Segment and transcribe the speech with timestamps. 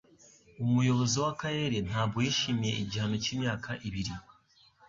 [0.63, 4.13] Umuyobozi w'akarere ntabwo yishimiye igihano cy'imyaka ibiri